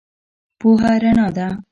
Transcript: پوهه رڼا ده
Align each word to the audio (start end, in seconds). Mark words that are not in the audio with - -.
پوهه 0.59 0.93
رڼا 1.03 1.25
ده 1.35 1.47